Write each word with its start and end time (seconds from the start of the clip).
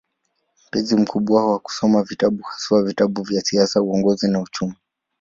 Mpenzi 0.67 0.95
mkubwa 0.95 1.51
wa 1.51 1.59
kusoma 1.59 2.03
vitabu, 2.03 2.43
haswa 2.43 2.83
vitabu 2.83 3.23
vya 3.23 3.41
siasa, 3.41 3.81
uongozi 3.81 4.31
na 4.31 4.39
uchumi. 4.41 4.75